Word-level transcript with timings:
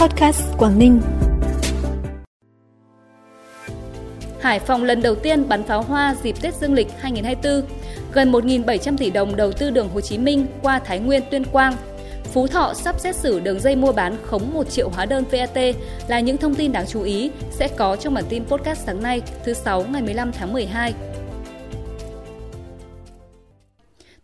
Podcast 0.00 0.42
Quảng 0.58 0.78
Ninh. 0.78 1.00
Hải 4.40 4.60
Phòng 4.60 4.84
lần 4.84 5.02
đầu 5.02 5.14
tiên 5.14 5.48
bắn 5.48 5.62
pháo 5.62 5.82
hoa 5.82 6.14
dịp 6.22 6.36
Tết 6.42 6.54
Dương 6.54 6.74
lịch 6.74 6.88
2024. 6.98 7.68
Gần 8.12 8.32
1.700 8.32 8.96
tỷ 8.96 9.10
đồng 9.10 9.36
đầu 9.36 9.52
tư 9.52 9.70
đường 9.70 9.88
Hồ 9.88 10.00
Chí 10.00 10.18
Minh 10.18 10.46
qua 10.62 10.78
Thái 10.78 10.98
Nguyên, 10.98 11.22
Tuyên 11.30 11.44
Quang. 11.44 11.76
Phú 12.32 12.46
Thọ 12.46 12.74
sắp 12.74 13.00
xét 13.00 13.16
xử 13.16 13.40
đường 13.40 13.60
dây 13.60 13.76
mua 13.76 13.92
bán 13.92 14.16
khống 14.26 14.52
1 14.52 14.70
triệu 14.70 14.88
hóa 14.88 15.06
đơn 15.06 15.24
VAT 15.30 15.58
là 16.08 16.20
những 16.20 16.36
thông 16.36 16.54
tin 16.54 16.72
đáng 16.72 16.86
chú 16.86 17.02
ý 17.02 17.30
sẽ 17.50 17.68
có 17.68 17.96
trong 17.96 18.14
bản 18.14 18.24
tin 18.28 18.44
podcast 18.44 18.86
sáng 18.86 19.02
nay, 19.02 19.22
thứ 19.44 19.54
6 19.54 19.84
ngày 19.92 20.02
15 20.02 20.32
tháng 20.32 20.52
12. 20.52 20.94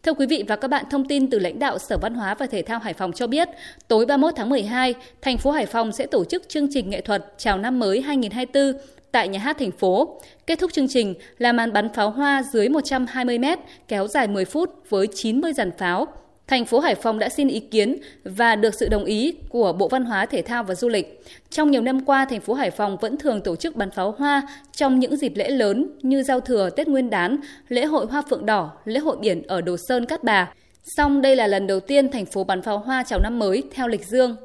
Thưa 0.06 0.14
quý 0.14 0.26
vị 0.26 0.44
và 0.48 0.56
các 0.56 0.68
bạn, 0.68 0.84
thông 0.90 1.04
tin 1.04 1.30
từ 1.30 1.38
lãnh 1.38 1.58
đạo 1.58 1.78
Sở 1.78 1.98
Văn 1.98 2.14
hóa 2.14 2.34
và 2.34 2.46
Thể 2.46 2.62
thao 2.62 2.78
Hải 2.78 2.94
Phòng 2.94 3.12
cho 3.12 3.26
biết, 3.26 3.48
tối 3.88 4.06
31 4.06 4.32
tháng 4.36 4.48
12, 4.48 4.94
thành 5.22 5.38
phố 5.38 5.50
Hải 5.50 5.66
Phòng 5.66 5.92
sẽ 5.92 6.06
tổ 6.06 6.24
chức 6.24 6.48
chương 6.48 6.68
trình 6.70 6.90
nghệ 6.90 7.00
thuật 7.00 7.24
chào 7.38 7.58
năm 7.58 7.78
mới 7.78 8.00
2024 8.00 8.82
tại 9.12 9.28
nhà 9.28 9.38
hát 9.38 9.56
thành 9.58 9.70
phố. 9.70 10.20
Kết 10.46 10.58
thúc 10.58 10.72
chương 10.72 10.88
trình 10.88 11.14
là 11.38 11.52
màn 11.52 11.72
bắn 11.72 11.88
pháo 11.94 12.10
hoa 12.10 12.42
dưới 12.42 12.68
120 12.68 13.38
mét 13.38 13.58
kéo 13.88 14.06
dài 14.06 14.28
10 14.28 14.44
phút 14.44 14.70
với 14.88 15.06
90 15.14 15.52
dàn 15.52 15.70
pháo 15.78 16.06
thành 16.46 16.64
phố 16.64 16.80
Hải 16.80 16.94
Phòng 16.94 17.18
đã 17.18 17.28
xin 17.28 17.48
ý 17.48 17.60
kiến 17.60 17.96
và 18.24 18.56
được 18.56 18.74
sự 18.80 18.88
đồng 18.88 19.04
ý 19.04 19.34
của 19.48 19.72
Bộ 19.72 19.88
Văn 19.88 20.04
hóa, 20.04 20.26
Thể 20.26 20.42
thao 20.42 20.64
và 20.64 20.74
Du 20.74 20.88
lịch. 20.88 21.22
Trong 21.50 21.70
nhiều 21.70 21.82
năm 21.82 22.04
qua, 22.04 22.24
thành 22.24 22.40
phố 22.40 22.54
Hải 22.54 22.70
Phòng 22.70 22.96
vẫn 23.00 23.16
thường 23.16 23.40
tổ 23.40 23.56
chức 23.56 23.76
bắn 23.76 23.90
pháo 23.90 24.14
hoa 24.18 24.42
trong 24.72 24.98
những 24.98 25.16
dịp 25.16 25.32
lễ 25.36 25.50
lớn 25.50 25.90
như 26.02 26.22
giao 26.22 26.40
thừa, 26.40 26.70
Tết 26.70 26.88
Nguyên 26.88 27.10
đán, 27.10 27.36
lễ 27.68 27.84
hội 27.84 28.06
Hoa 28.06 28.22
Phượng 28.30 28.46
Đỏ, 28.46 28.72
lễ 28.84 29.00
hội 29.00 29.16
biển 29.20 29.42
ở 29.42 29.60
Đồ 29.60 29.76
Sơn, 29.88 30.06
Cát 30.06 30.24
Bà. 30.24 30.52
Song 30.96 31.22
đây 31.22 31.36
là 31.36 31.46
lần 31.46 31.66
đầu 31.66 31.80
tiên 31.80 32.10
thành 32.10 32.26
phố 32.26 32.44
bắn 32.44 32.62
pháo 32.62 32.78
hoa 32.78 33.02
chào 33.06 33.20
năm 33.20 33.38
mới 33.38 33.62
theo 33.74 33.88
lịch 33.88 34.06
dương. 34.06 34.36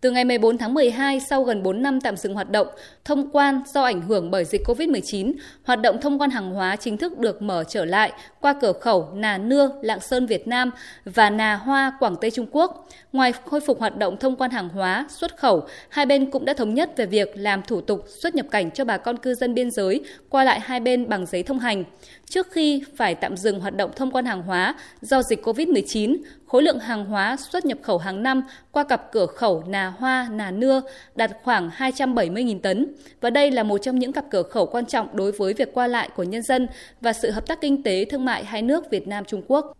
Từ 0.00 0.10
ngày 0.10 0.24
14 0.24 0.58
tháng 0.58 0.74
12, 0.74 1.20
sau 1.20 1.42
gần 1.42 1.62
4 1.62 1.82
năm 1.82 2.00
tạm 2.00 2.16
dừng 2.16 2.34
hoạt 2.34 2.50
động, 2.50 2.66
thông 3.04 3.30
quan 3.30 3.62
do 3.74 3.82
ảnh 3.82 4.00
hưởng 4.00 4.30
bởi 4.30 4.44
dịch 4.44 4.62
COVID-19, 4.66 5.32
hoạt 5.64 5.80
động 5.80 6.00
thông 6.00 6.18
quan 6.18 6.30
hàng 6.30 6.50
hóa 6.50 6.76
chính 6.76 6.96
thức 6.96 7.18
được 7.18 7.42
mở 7.42 7.64
trở 7.68 7.84
lại 7.84 8.12
qua 8.40 8.54
cửa 8.60 8.72
khẩu 8.72 9.08
Nà 9.14 9.38
Nưa, 9.38 9.70
Lạng 9.82 10.00
Sơn, 10.00 10.26
Việt 10.26 10.48
Nam 10.48 10.70
và 11.04 11.30
Nà 11.30 11.54
Hoa, 11.54 11.92
Quảng 12.00 12.16
Tây, 12.20 12.30
Trung 12.30 12.46
Quốc. 12.52 12.88
Ngoài 13.12 13.32
khôi 13.44 13.60
phục 13.60 13.80
hoạt 13.80 13.96
động 13.96 14.16
thông 14.16 14.36
quan 14.36 14.50
hàng 14.50 14.68
hóa, 14.68 15.06
xuất 15.08 15.36
khẩu, 15.36 15.66
hai 15.88 16.06
bên 16.06 16.30
cũng 16.30 16.44
đã 16.44 16.54
thống 16.54 16.74
nhất 16.74 16.90
về 16.96 17.06
việc 17.06 17.32
làm 17.34 17.62
thủ 17.62 17.80
tục 17.80 18.04
xuất 18.22 18.34
nhập 18.34 18.46
cảnh 18.50 18.70
cho 18.70 18.84
bà 18.84 18.96
con 18.96 19.16
cư 19.16 19.34
dân 19.34 19.54
biên 19.54 19.70
giới 19.70 20.00
qua 20.28 20.44
lại 20.44 20.60
hai 20.60 20.80
bên 20.80 21.08
bằng 21.08 21.26
giấy 21.26 21.42
thông 21.42 21.58
hành. 21.58 21.84
Trước 22.28 22.52
khi 22.52 22.82
phải 22.96 23.14
tạm 23.14 23.36
dừng 23.36 23.60
hoạt 23.60 23.76
động 23.76 23.90
thông 23.96 24.10
quan 24.10 24.24
hàng 24.24 24.42
hóa 24.42 24.74
do 25.00 25.22
dịch 25.22 25.46
COVID-19, 25.46 26.16
khối 26.46 26.62
lượng 26.62 26.78
hàng 26.78 27.04
hóa 27.04 27.36
xuất 27.36 27.64
nhập 27.64 27.78
khẩu 27.82 27.98
hàng 27.98 28.22
năm 28.22 28.42
qua 28.72 28.84
cặp 28.84 29.12
cửa 29.12 29.26
khẩu 29.26 29.64
Nà 29.66 29.89
Hoa, 29.98 30.28
Nà 30.32 30.50
Nưa 30.50 30.82
đạt 31.14 31.30
khoảng 31.42 31.70
270.000 31.76 32.60
tấn. 32.60 32.86
Và 33.20 33.30
đây 33.30 33.50
là 33.50 33.62
một 33.62 33.78
trong 33.78 33.98
những 33.98 34.12
cặp 34.12 34.24
cửa 34.30 34.42
khẩu 34.42 34.66
quan 34.66 34.86
trọng 34.86 35.16
đối 35.16 35.32
với 35.32 35.54
việc 35.54 35.74
qua 35.74 35.86
lại 35.86 36.10
của 36.16 36.22
nhân 36.22 36.42
dân 36.42 36.66
và 37.00 37.12
sự 37.12 37.30
hợp 37.30 37.46
tác 37.46 37.60
kinh 37.60 37.82
tế 37.82 38.04
thương 38.04 38.24
mại 38.24 38.44
hai 38.44 38.62
nước 38.62 38.90
Việt 38.90 39.08
Nam-Trung 39.08 39.42
Quốc. 39.48 39.76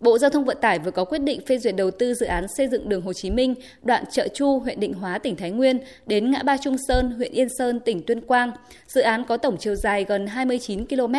Bộ 0.00 0.18
Giao 0.18 0.30
thông 0.30 0.44
Vận 0.44 0.56
tải 0.60 0.78
vừa 0.78 0.90
có 0.90 1.04
quyết 1.04 1.18
định 1.18 1.40
phê 1.46 1.58
duyệt 1.58 1.76
đầu 1.76 1.90
tư 1.90 2.14
dự 2.14 2.26
án 2.26 2.46
xây 2.56 2.68
dựng 2.68 2.88
đường 2.88 3.02
Hồ 3.02 3.12
Chí 3.12 3.30
Minh, 3.30 3.54
đoạn 3.82 4.04
chợ 4.10 4.28
Chu, 4.28 4.58
huyện 4.58 4.80
Định 4.80 4.94
Hóa, 4.94 5.18
tỉnh 5.18 5.36
Thái 5.36 5.50
Nguyên 5.50 5.78
đến 6.06 6.30
ngã 6.30 6.42
ba 6.42 6.56
Trung 6.56 6.76
Sơn, 6.88 7.10
huyện 7.10 7.32
Yên 7.32 7.48
Sơn, 7.58 7.80
tỉnh 7.80 8.02
Tuyên 8.02 8.20
Quang. 8.20 8.52
Dự 8.86 9.00
án 9.00 9.24
có 9.24 9.36
tổng 9.36 9.56
chiều 9.56 9.74
dài 9.74 10.04
gần 10.04 10.26
29 10.26 10.86
km, 10.86 11.14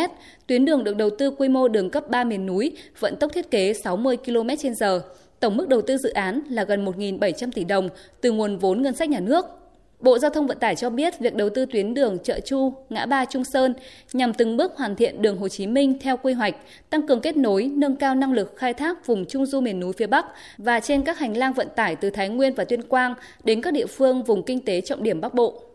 tuyến 0.48 0.66
đường 0.66 0.84
được 0.84 0.96
đầu 0.96 1.10
tư 1.10 1.32
quy 1.32 1.50
mô 1.50 1.68
đường 1.68 1.90
cấp 1.90 2.10
3 2.10 2.24
miền 2.24 2.46
núi, 2.46 2.72
vận 3.00 3.16
tốc 3.16 3.34
thiết 3.34 3.52
kế 3.52 3.74
60 3.74 4.18
km/h. 4.26 5.00
Tổng 5.42 5.58
mức 5.58 5.68
đầu 5.68 5.82
tư 5.82 5.98
dự 5.98 6.10
án 6.10 6.42
là 6.50 6.64
gần 6.64 6.86
1.700 6.86 7.52
tỷ 7.52 7.64
đồng 7.64 7.90
từ 8.22 8.32
nguồn 8.32 8.58
vốn 8.58 8.82
ngân 8.82 8.96
sách 8.96 9.10
nhà 9.10 9.20
nước. 9.20 9.46
Bộ 10.00 10.20
Giao 10.20 10.32
thông 10.32 10.48
Vận 10.48 10.60
tải 10.60 10.76
cho 10.76 10.90
biết 10.90 11.20
việc 11.20 11.36
đầu 11.36 11.50
tư 11.50 11.66
tuyến 11.66 11.94
đường 11.94 12.18
Chợ 12.24 12.40
Chu, 12.40 12.74
ngã 12.90 13.06
ba 13.06 13.26
Trung 13.26 13.44
Sơn 13.44 13.74
nhằm 14.14 14.34
từng 14.34 14.58
bước 14.58 14.78
hoàn 14.78 14.96
thiện 14.96 15.22
đường 15.22 15.38
Hồ 15.38 15.48
Chí 15.48 15.68
Minh 15.68 15.98
theo 16.02 16.18
quy 16.18 16.34
hoạch, 16.34 16.56
tăng 16.90 17.08
cường 17.08 17.22
kết 17.22 17.38
nối, 17.38 17.72
nâng 17.74 17.96
cao 17.96 18.16
năng 18.16 18.34
lực 18.34 18.54
khai 18.58 18.74
thác 18.74 19.08
vùng 19.08 19.26
Trung 19.26 19.46
du 19.46 19.62
miền 19.62 19.80
núi 19.80 19.94
phía 19.94 20.08
Bắc 20.08 20.26
và 20.58 20.80
trên 20.80 21.04
các 21.04 21.20
hành 21.20 21.38
lang 21.38 21.54
vận 21.54 21.68
tải 21.76 21.96
từ 21.96 22.10
Thái 22.10 22.30
Nguyên 22.30 22.54
và 22.54 22.64
Tuyên 22.64 22.82
Quang 22.82 23.14
đến 23.44 23.62
các 23.62 23.74
địa 23.74 23.86
phương 23.86 24.24
vùng 24.24 24.44
kinh 24.44 24.66
tế 24.66 24.82
trọng 24.82 25.04
điểm 25.04 25.22
Bắc 25.22 25.34
Bộ. 25.34 25.71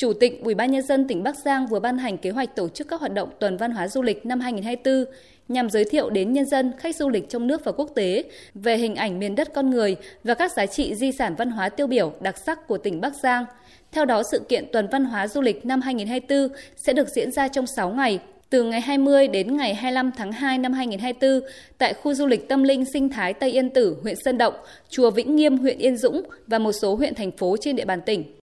Chủ 0.00 0.12
tịch 0.12 0.40
Ủy 0.42 0.54
ban 0.54 0.70
nhân 0.70 0.82
dân 0.82 1.08
tỉnh 1.08 1.22
Bắc 1.22 1.36
Giang 1.44 1.66
vừa 1.66 1.80
ban 1.80 1.98
hành 1.98 2.18
kế 2.18 2.30
hoạch 2.30 2.56
tổ 2.56 2.68
chức 2.68 2.88
các 2.88 3.00
hoạt 3.00 3.14
động 3.14 3.28
tuần 3.38 3.56
văn 3.56 3.70
hóa 3.70 3.88
du 3.88 4.02
lịch 4.02 4.26
năm 4.26 4.40
2024 4.40 5.14
nhằm 5.48 5.70
giới 5.70 5.84
thiệu 5.84 6.10
đến 6.10 6.32
nhân 6.32 6.46
dân, 6.46 6.72
khách 6.78 6.96
du 6.96 7.08
lịch 7.08 7.28
trong 7.28 7.46
nước 7.46 7.64
và 7.64 7.72
quốc 7.72 7.90
tế 7.94 8.24
về 8.54 8.76
hình 8.76 8.94
ảnh 8.94 9.18
miền 9.18 9.34
đất 9.34 9.54
con 9.54 9.70
người 9.70 9.96
và 10.24 10.34
các 10.34 10.52
giá 10.52 10.66
trị 10.66 10.94
di 10.94 11.12
sản 11.12 11.34
văn 11.38 11.50
hóa 11.50 11.68
tiêu 11.68 11.86
biểu 11.86 12.12
đặc 12.20 12.38
sắc 12.46 12.66
của 12.66 12.78
tỉnh 12.78 13.00
Bắc 13.00 13.14
Giang. 13.22 13.44
Theo 13.92 14.04
đó, 14.04 14.22
sự 14.32 14.38
kiện 14.48 14.64
tuần 14.72 14.88
văn 14.92 15.04
hóa 15.04 15.28
du 15.28 15.40
lịch 15.40 15.66
năm 15.66 15.80
2024 15.80 16.58
sẽ 16.76 16.92
được 16.92 17.08
diễn 17.08 17.32
ra 17.32 17.48
trong 17.48 17.66
6 17.66 17.90
ngày, 17.90 18.18
từ 18.50 18.62
ngày 18.62 18.80
20 18.80 19.28
đến 19.28 19.56
ngày 19.56 19.74
25 19.74 20.10
tháng 20.16 20.32
2 20.32 20.58
năm 20.58 20.72
2024 20.72 21.50
tại 21.78 21.94
khu 21.94 22.14
du 22.14 22.26
lịch 22.26 22.48
tâm 22.48 22.62
linh 22.62 22.84
sinh 22.92 23.08
thái 23.08 23.34
Tây 23.34 23.50
Yên 23.50 23.70
Tử, 23.70 23.96
huyện 24.02 24.16
Sơn 24.24 24.38
Động, 24.38 24.54
chùa 24.88 25.10
Vĩnh 25.10 25.36
Nghiêm, 25.36 25.58
huyện 25.58 25.78
Yên 25.78 25.96
Dũng 25.96 26.22
và 26.46 26.58
một 26.58 26.72
số 26.72 26.94
huyện 26.94 27.14
thành 27.14 27.30
phố 27.30 27.56
trên 27.60 27.76
địa 27.76 27.84
bàn 27.84 28.00
tỉnh. 28.06 28.39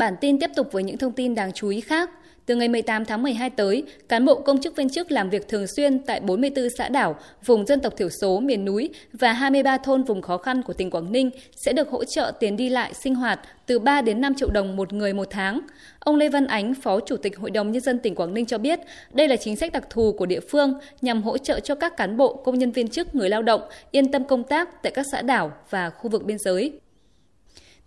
Bản 0.00 0.14
tin 0.20 0.38
tiếp 0.38 0.50
tục 0.56 0.72
với 0.72 0.82
những 0.82 0.98
thông 0.98 1.12
tin 1.12 1.34
đáng 1.34 1.52
chú 1.52 1.68
ý 1.68 1.80
khác. 1.80 2.10
Từ 2.46 2.56
ngày 2.56 2.68
18 2.68 3.04
tháng 3.04 3.22
12 3.22 3.50
tới, 3.50 3.82
cán 4.08 4.24
bộ 4.24 4.34
công 4.34 4.60
chức 4.60 4.76
viên 4.76 4.90
chức 4.90 5.12
làm 5.12 5.30
việc 5.30 5.48
thường 5.48 5.66
xuyên 5.76 5.98
tại 5.98 6.20
44 6.20 6.68
xã 6.78 6.88
đảo, 6.88 7.16
vùng 7.46 7.66
dân 7.66 7.80
tộc 7.80 7.96
thiểu 7.96 8.08
số 8.20 8.40
miền 8.40 8.64
núi 8.64 8.90
và 9.12 9.32
23 9.32 9.78
thôn 9.78 10.02
vùng 10.02 10.22
khó 10.22 10.38
khăn 10.38 10.62
của 10.62 10.72
tỉnh 10.72 10.90
Quảng 10.90 11.12
Ninh 11.12 11.30
sẽ 11.56 11.72
được 11.72 11.90
hỗ 11.90 12.04
trợ 12.04 12.32
tiền 12.40 12.56
đi 12.56 12.68
lại 12.68 12.94
sinh 12.94 13.14
hoạt 13.14 13.40
từ 13.66 13.78
3 13.78 14.02
đến 14.02 14.20
5 14.20 14.34
triệu 14.34 14.50
đồng 14.50 14.76
một 14.76 14.92
người 14.92 15.12
một 15.12 15.28
tháng. 15.30 15.60
Ông 15.98 16.16
Lê 16.16 16.28
Văn 16.28 16.46
Ánh, 16.46 16.74
Phó 16.74 17.00
Chủ 17.00 17.16
tịch 17.16 17.38
Hội 17.38 17.50
đồng 17.50 17.72
Nhân 17.72 17.82
dân 17.82 17.98
tỉnh 17.98 18.14
Quảng 18.14 18.34
Ninh 18.34 18.46
cho 18.46 18.58
biết, 18.58 18.80
đây 19.12 19.28
là 19.28 19.36
chính 19.36 19.56
sách 19.56 19.72
đặc 19.72 19.90
thù 19.90 20.12
của 20.12 20.26
địa 20.26 20.40
phương 20.40 20.74
nhằm 21.02 21.22
hỗ 21.22 21.38
trợ 21.38 21.60
cho 21.60 21.74
các 21.74 21.96
cán 21.96 22.16
bộ, 22.16 22.34
công 22.34 22.58
nhân 22.58 22.72
viên 22.72 22.88
chức, 22.88 23.14
người 23.14 23.28
lao 23.28 23.42
động 23.42 23.60
yên 23.90 24.12
tâm 24.12 24.24
công 24.24 24.44
tác 24.44 24.82
tại 24.82 24.92
các 24.94 25.06
xã 25.12 25.22
đảo 25.22 25.52
và 25.70 25.90
khu 25.90 26.10
vực 26.10 26.24
biên 26.24 26.38
giới. 26.38 26.72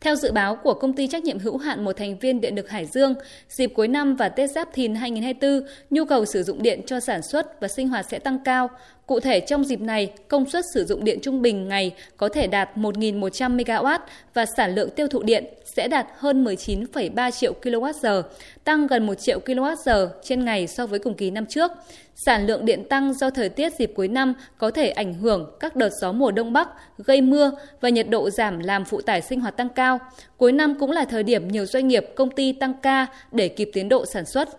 Theo 0.03 0.15
dự 0.15 0.31
báo 0.31 0.55
của 0.55 0.73
công 0.73 0.93
ty 0.93 1.07
trách 1.07 1.23
nhiệm 1.23 1.39
hữu 1.39 1.57
hạn 1.57 1.83
một 1.83 1.97
thành 1.97 2.17
viên 2.19 2.41
điện 2.41 2.55
lực 2.55 2.69
Hải 2.69 2.85
Dương, 2.85 3.13
dịp 3.49 3.67
cuối 3.67 3.87
năm 3.87 4.15
và 4.15 4.29
Tết 4.29 4.51
Giáp 4.51 4.73
Thìn 4.73 4.95
2024, 4.95 5.69
nhu 5.89 6.05
cầu 6.05 6.25
sử 6.25 6.43
dụng 6.43 6.63
điện 6.63 6.81
cho 6.85 6.99
sản 6.99 7.21
xuất 7.21 7.61
và 7.61 7.67
sinh 7.67 7.87
hoạt 7.87 8.05
sẽ 8.09 8.19
tăng 8.19 8.39
cao. 8.43 8.69
Cụ 9.05 9.19
thể 9.19 9.39
trong 9.39 9.63
dịp 9.63 9.81
này, 9.81 10.13
công 10.27 10.49
suất 10.49 10.65
sử 10.73 10.85
dụng 10.85 11.03
điện 11.03 11.19
trung 11.21 11.41
bình 11.41 11.67
ngày 11.67 11.95
có 12.17 12.29
thể 12.29 12.47
đạt 12.47 12.69
1.100 12.75 13.57
MW 13.57 13.99
và 14.33 14.45
sản 14.57 14.75
lượng 14.75 14.89
tiêu 14.89 15.07
thụ 15.07 15.23
điện 15.23 15.45
sẽ 15.75 15.87
đạt 15.87 16.07
hơn 16.17 16.45
19,3 16.45 17.31
triệu 17.31 17.53
kWh, 17.61 18.23
tăng 18.63 18.87
gần 18.87 19.05
1 19.05 19.15
triệu 19.15 19.39
kWh 19.45 20.07
trên 20.23 20.45
ngày 20.45 20.67
so 20.67 20.87
với 20.87 20.99
cùng 20.99 21.13
kỳ 21.13 21.31
năm 21.31 21.45
trước. 21.45 21.71
Sản 22.15 22.47
lượng 22.47 22.65
điện 22.65 22.83
tăng 22.89 23.13
do 23.13 23.29
thời 23.29 23.49
tiết 23.49 23.73
dịp 23.79 23.91
cuối 23.95 24.07
năm 24.07 24.33
có 24.57 24.71
thể 24.71 24.89
ảnh 24.89 25.13
hưởng 25.13 25.55
các 25.59 25.75
đợt 25.75 25.89
gió 26.01 26.11
mùa 26.11 26.31
đông 26.31 26.53
bắc, 26.53 26.69
gây 26.97 27.21
mưa 27.21 27.51
và 27.81 27.89
nhiệt 27.89 28.09
độ 28.09 28.29
giảm 28.29 28.59
làm 28.59 28.85
phụ 28.85 29.01
tải 29.01 29.21
sinh 29.21 29.39
hoạt 29.39 29.57
tăng 29.57 29.69
cao. 29.69 29.92
Cuối 30.37 30.51
năm 30.51 30.79
cũng 30.79 30.91
là 30.91 31.05
thời 31.05 31.23
điểm 31.23 31.47
nhiều 31.47 31.65
doanh 31.65 31.87
nghiệp, 31.87 32.05
công 32.15 32.31
ty 32.31 32.51
tăng 32.51 32.73
ca 32.81 33.07
để 33.31 33.47
kịp 33.47 33.69
tiến 33.73 33.89
độ 33.89 34.05
sản 34.05 34.25
xuất. 34.25 34.49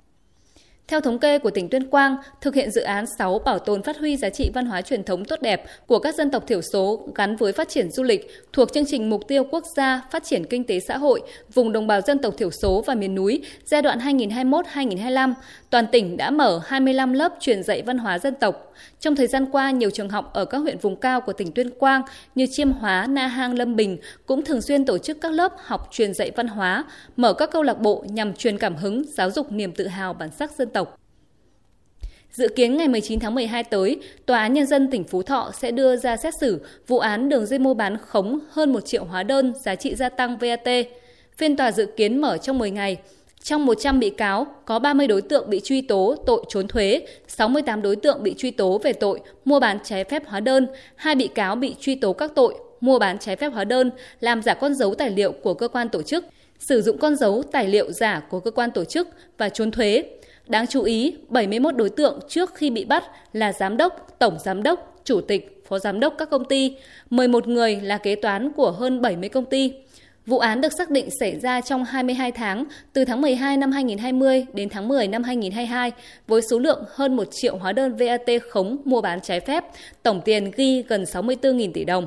Theo 0.89 1.01
thống 1.01 1.19
kê 1.19 1.39
của 1.39 1.51
tỉnh 1.51 1.69
Tuyên 1.69 1.91
Quang, 1.91 2.17
thực 2.41 2.55
hiện 2.55 2.71
dự 2.71 2.81
án 2.81 3.05
6 3.19 3.39
bảo 3.39 3.59
tồn 3.59 3.83
phát 3.83 3.99
huy 3.99 4.17
giá 4.17 4.31
trị 4.31 4.51
văn 4.55 4.67
hóa 4.67 4.83
truyền 4.83 5.05
thống 5.05 5.25
tốt 5.25 5.43
đẹp 5.43 5.65
của 5.87 5.99
các 5.99 6.15
dân 6.15 6.31
tộc 6.31 6.47
thiểu 6.47 6.63
số 6.63 7.09
gắn 7.15 7.37
với 7.37 7.53
phát 7.53 7.69
triển 7.69 7.91
du 7.91 8.03
lịch 8.03 8.31
thuộc 8.53 8.73
chương 8.73 8.87
trình 8.87 9.11
mục 9.11 9.29
tiêu 9.29 9.45
quốc 9.45 9.65
gia 9.77 10.03
phát 10.11 10.25
triển 10.25 10.45
kinh 10.45 10.65
tế 10.65 10.81
xã 10.81 10.99
hội 10.99 11.23
vùng 11.55 11.73
đồng 11.73 11.87
bào 11.87 12.01
dân 12.01 12.19
tộc 12.19 12.35
thiểu 12.39 12.51
số 12.51 12.83
và 12.87 12.95
miền 12.95 13.15
núi 13.15 13.43
giai 13.65 13.83
đoạn 13.83 13.99
2021-2025, 13.99 15.35
toàn 15.71 15.87
tỉnh 15.93 16.17
đã 16.17 16.31
mở 16.31 16.61
25 16.65 17.13
lớp 17.13 17.33
truyền 17.41 17.63
dạy 17.63 17.83
văn 17.83 17.99
hóa 17.99 18.19
dân 18.19 18.35
tộc. 18.35 18.73
Trong 19.01 19.17
thời 19.17 19.27
gian 19.27 19.47
qua, 19.53 19.71
nhiều 19.71 19.91
trường 19.91 20.09
học 20.09 20.31
ở 20.33 20.45
các 20.45 20.59
huyện 20.59 20.79
vùng 20.79 20.97
cao 20.97 21.21
của 21.21 21.33
tỉnh 21.33 21.53
Tuyên 21.53 21.71
Quang 21.71 22.03
như 22.35 22.47
Chiêm 22.51 22.73
Hóa, 22.73 23.07
Na 23.07 23.27
Hang, 23.27 23.59
Lâm 23.59 23.77
Bình 23.77 23.99
cũng 24.27 24.45
thường 24.45 24.63
xuyên 24.63 24.85
tổ 24.85 24.99
chức 24.99 25.21
các 25.21 25.33
lớp 25.33 25.53
học 25.59 25.89
truyền 25.91 26.15
dạy 26.15 26.31
văn 26.37 26.49
hóa, 26.49 26.85
mở 27.17 27.33
các 27.33 27.51
câu 27.51 27.63
lạc 27.63 27.81
bộ 27.81 28.05
nhằm 28.09 28.35
truyền 28.35 28.59
cảm 28.59 28.77
hứng, 28.77 29.03
giáo 29.17 29.31
dục 29.31 29.53
niềm 29.53 29.73
tự 29.73 29.87
hào 29.87 30.15
bản 30.15 30.31
sắc 30.39 30.51
dân 30.59 30.69
tộc. 30.69 30.74
Dự 32.35 32.49
kiến 32.49 32.77
ngày 32.77 32.89
19 32.89 33.21
tháng 33.21 33.35
12 33.35 33.65
tới, 33.65 33.99
Tòa 34.27 34.39
án 34.39 34.53
Nhân 34.53 34.67
dân 34.67 34.91
tỉnh 34.91 35.05
Phú 35.05 35.23
Thọ 35.23 35.51
sẽ 35.61 35.71
đưa 35.71 35.97
ra 35.97 36.17
xét 36.17 36.35
xử 36.41 36.61
vụ 36.87 36.99
án 36.99 37.29
đường 37.29 37.47
dây 37.47 37.59
mua 37.59 37.75
bán 37.75 37.97
khống 38.07 38.39
hơn 38.51 38.73
1 38.73 38.81
triệu 38.87 39.05
hóa 39.05 39.23
đơn 39.23 39.53
giá 39.65 39.75
trị 39.75 39.95
gia 39.95 40.09
tăng 40.09 40.39
VAT. 40.39 40.69
Phiên 41.37 41.57
tòa 41.57 41.73
dự 41.73 41.87
kiến 41.97 42.21
mở 42.21 42.39
trong 42.39 42.59
10 42.59 42.71
ngày. 42.71 42.97
Trong 43.43 43.67
100 43.67 44.01
bị 44.01 44.11
cáo, 44.11 44.47
có 44.65 44.79
30 44.79 45.07
đối 45.07 45.23
tượng 45.23 45.51
bị 45.51 45.61
truy 45.65 45.81
tố 45.81 46.15
tội 46.27 46.45
trốn 46.49 46.69
thuế, 46.69 47.07
68 47.29 47.83
đối 47.83 47.97
tượng 47.97 48.23
bị 48.23 48.35
truy 48.39 48.51
tố 48.51 48.79
về 48.79 48.93
tội 48.93 49.21
mua 49.45 49.61
bán 49.61 49.79
trái 49.85 50.05
phép 50.05 50.23
hóa 50.27 50.41
đơn, 50.41 50.67
hai 50.97 51.15
bị 51.15 51.29
cáo 51.29 51.57
bị 51.57 51.75
truy 51.81 51.95
tố 51.95 52.13
các 52.13 52.33
tội 52.35 52.55
mua 52.81 52.99
bán 52.99 53.19
trái 53.19 53.37
phép 53.37 53.49
hóa 53.49 53.65
đơn, 53.65 53.91
làm 54.21 54.43
giả 54.43 54.55
con 54.55 54.75
dấu 54.75 54.95
tài 54.95 55.11
liệu 55.11 55.33
của 55.33 55.55
cơ 55.55 55.69
quan 55.69 55.89
tổ 55.89 56.03
chức, 56.03 56.25
sử 56.59 56.83
dụng 56.83 56.99
con 56.99 57.17
dấu 57.17 57.43
tài 57.53 57.69
liệu 57.69 57.93
giả 57.93 58.23
của 58.31 58.41
cơ 58.41 58.51
quan 58.51 58.71
tổ 58.71 58.85
chức 58.85 59.09
và 59.39 59.49
trốn 59.49 59.71
thuế. 59.71 60.03
Đáng 60.49 60.67
chú 60.67 60.83
ý, 60.83 61.17
71 61.29 61.77
đối 61.77 61.91
tượng 61.91 62.21
trước 62.29 62.55
khi 62.55 62.71
bị 62.71 62.85
bắt 62.85 63.05
là 63.33 63.53
giám 63.53 63.77
đốc, 63.77 64.19
tổng 64.19 64.39
giám 64.45 64.63
đốc, 64.63 65.01
chủ 65.05 65.21
tịch, 65.21 65.63
phó 65.69 65.79
giám 65.79 66.01
đốc 66.01 66.15
các 66.19 66.31
công 66.31 66.45
ty, 66.45 66.77
11 67.11 67.49
người 67.49 67.77
là 67.77 67.99
kế 67.99 68.15
toán 68.15 68.53
của 68.53 68.71
hơn 68.71 69.03
70 69.03 69.29
công 69.29 69.45
ty. 69.45 69.73
Vụ 70.27 70.39
án 70.39 70.61
được 70.61 70.73
xác 70.79 70.91
định 70.91 71.09
xảy 71.21 71.41
ra 71.41 71.61
trong 71.61 71.85
22 71.85 72.33
tháng, 72.33 72.65
từ 72.93 73.05
tháng 73.05 73.21
12 73.21 73.57
năm 73.57 73.73
2020 73.73 74.47
đến 74.53 74.69
tháng 74.69 74.89
10 74.89 75.09
năm 75.09 75.23
2022, 75.23 75.93
với 76.27 76.43
số 76.51 76.59
lượng 76.59 76.85
hơn 76.89 77.17
1 77.17 77.29
triệu 77.31 77.57
hóa 77.57 77.73
đơn 77.73 77.97
VAT 77.97 78.43
khống 78.51 78.77
mua 78.85 79.01
bán 79.01 79.21
trái 79.21 79.41
phép, 79.41 79.65
tổng 80.03 80.21
tiền 80.25 80.51
ghi 80.57 80.83
gần 80.83 81.05
64.000 81.05 81.73
tỷ 81.73 81.85
đồng. 81.85 82.07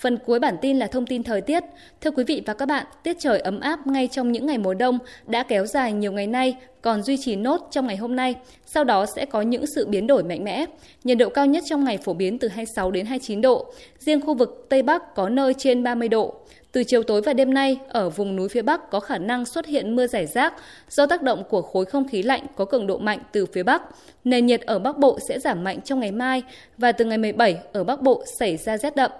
Phần 0.00 0.18
cuối 0.26 0.38
bản 0.38 0.56
tin 0.60 0.78
là 0.78 0.86
thông 0.86 1.06
tin 1.06 1.22
thời 1.22 1.40
tiết. 1.40 1.64
Thưa 2.00 2.10
quý 2.10 2.24
vị 2.24 2.42
và 2.46 2.54
các 2.54 2.66
bạn, 2.66 2.86
tiết 3.02 3.16
trời 3.20 3.40
ấm 3.40 3.60
áp 3.60 3.86
ngay 3.86 4.08
trong 4.12 4.32
những 4.32 4.46
ngày 4.46 4.58
mùa 4.58 4.74
đông 4.74 4.98
đã 5.26 5.42
kéo 5.42 5.66
dài 5.66 5.92
nhiều 5.92 6.12
ngày 6.12 6.26
nay, 6.26 6.56
còn 6.82 7.02
duy 7.02 7.16
trì 7.16 7.36
nốt 7.36 7.68
trong 7.70 7.86
ngày 7.86 7.96
hôm 7.96 8.16
nay. 8.16 8.34
Sau 8.66 8.84
đó 8.84 9.06
sẽ 9.16 9.24
có 9.24 9.42
những 9.42 9.66
sự 9.66 9.86
biến 9.86 10.06
đổi 10.06 10.22
mạnh 10.22 10.44
mẽ. 10.44 10.64
Nhiệt 11.04 11.18
độ 11.18 11.28
cao 11.28 11.46
nhất 11.46 11.64
trong 11.66 11.84
ngày 11.84 11.98
phổ 11.98 12.14
biến 12.14 12.38
từ 12.38 12.48
26 12.48 12.90
đến 12.90 13.06
29 13.06 13.40
độ. 13.40 13.72
Riêng 13.98 14.20
khu 14.20 14.34
vực 14.34 14.66
Tây 14.68 14.82
Bắc 14.82 15.14
có 15.14 15.28
nơi 15.28 15.54
trên 15.58 15.82
30 15.82 16.08
độ. 16.08 16.34
Từ 16.72 16.84
chiều 16.84 17.02
tối 17.02 17.22
và 17.22 17.32
đêm 17.32 17.54
nay, 17.54 17.78
ở 17.88 18.10
vùng 18.10 18.36
núi 18.36 18.48
phía 18.48 18.62
Bắc 18.62 18.90
có 18.90 19.00
khả 19.00 19.18
năng 19.18 19.44
xuất 19.44 19.66
hiện 19.66 19.96
mưa 19.96 20.06
rải 20.06 20.26
rác 20.26 20.54
do 20.90 21.06
tác 21.06 21.22
động 21.22 21.42
của 21.50 21.62
khối 21.62 21.84
không 21.84 22.08
khí 22.08 22.22
lạnh 22.22 22.46
có 22.56 22.64
cường 22.64 22.86
độ 22.86 22.98
mạnh 22.98 23.18
từ 23.32 23.46
phía 23.46 23.62
Bắc. 23.62 23.82
Nền 24.24 24.46
nhiệt 24.46 24.60
ở 24.60 24.78
Bắc 24.78 24.98
Bộ 24.98 25.18
sẽ 25.28 25.38
giảm 25.38 25.64
mạnh 25.64 25.80
trong 25.80 26.00
ngày 26.00 26.12
mai 26.12 26.42
và 26.78 26.92
từ 26.92 27.04
ngày 27.04 27.18
17 27.18 27.58
ở 27.72 27.84
Bắc 27.84 28.02
Bộ 28.02 28.24
xảy 28.38 28.56
ra 28.56 28.78
rét 28.78 28.96
đậm. 28.96 29.10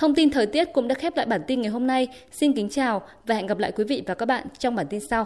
Thông 0.00 0.14
tin 0.14 0.30
thời 0.30 0.46
tiết 0.46 0.72
cũng 0.72 0.88
đã 0.88 0.94
khép 0.94 1.16
lại 1.16 1.26
bản 1.26 1.42
tin 1.46 1.62
ngày 1.62 1.70
hôm 1.70 1.86
nay. 1.86 2.08
Xin 2.32 2.52
kính 2.52 2.68
chào 2.68 3.02
và 3.26 3.34
hẹn 3.34 3.46
gặp 3.46 3.58
lại 3.58 3.72
quý 3.72 3.84
vị 3.84 4.02
và 4.06 4.14
các 4.14 4.26
bạn 4.26 4.46
trong 4.58 4.74
bản 4.74 4.86
tin 4.90 5.00
sau. 5.00 5.18